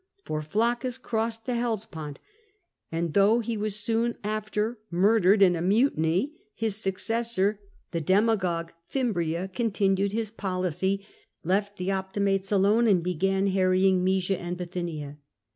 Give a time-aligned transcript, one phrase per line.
[0.25, 2.19] For Fiaccus crossed the Hellespont,
[2.91, 7.59] and though he was soon after murdered in a mutiny, his successor,
[7.91, 11.05] the demagogue Fimbria, continued his policy,
[11.43, 15.19] 134 SULLA left the Optimates alone, and began harrying Mysia and Bithynia.